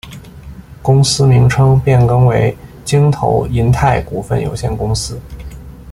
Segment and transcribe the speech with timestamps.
[0.81, 5.21] 公司名称变更为京投银泰股份有限公司。